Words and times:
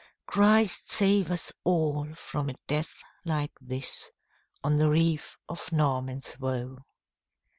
Christ 0.25 0.89
save 0.89 1.29
us 1.29 1.53
all 1.63 2.15
from 2.15 2.49
a 2.49 2.55
death 2.65 3.03
like 3.23 3.51
this, 3.61 4.11
On 4.63 4.77
the 4.77 4.89
reef 4.89 5.37
of 5.47 5.71
Norman's 5.71 6.39
Woe! 6.39 6.79